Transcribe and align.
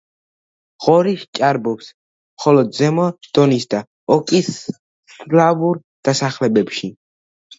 ღორი 0.85 1.11
სჭარბობს 1.23 1.89
მხოლოდ 1.95 2.71
ზემო 2.79 3.05
დონის 3.39 3.69
და 3.75 3.83
ოკის 4.17 4.49
სლავურ 5.17 5.83
დასახლებებში. 6.09 6.91